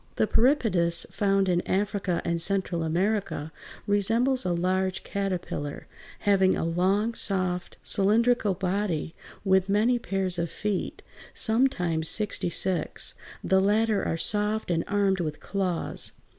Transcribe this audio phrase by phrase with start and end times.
[0.15, 3.51] The Peripatus, found in Africa and Central America,
[3.85, 5.85] resembles a large caterpillar,
[6.21, 9.13] having a long, soft, cylindrical body
[9.45, 11.03] with many pairs of feet,
[11.35, 16.13] sometimes sixty six; the latter are soft and armed with claws.